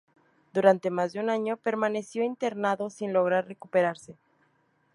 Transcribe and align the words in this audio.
Durante 0.51 0.89
más 0.89 1.13
de 1.13 1.19
un 1.19 1.29
año 1.29 1.57
permaneció 1.57 2.23
internado 2.23 2.89
sin 2.89 3.13
lograr 3.13 3.47
recuperarse. 3.47 4.17